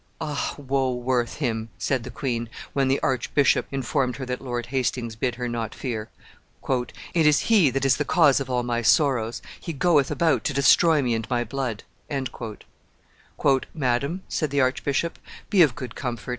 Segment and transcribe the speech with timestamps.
[0.19, 5.15] "Ah, woe worth him!" said the queen, when the archbishop informed her that Lord Hastings
[5.15, 6.09] bid her not fear.
[7.13, 10.55] "It is he that is the cause of all my sorrows; he goeth about to
[10.55, 11.83] destroy me and my blood."
[13.75, 15.19] "Madam," said the archbishop,
[15.51, 16.29] "be of good comfort.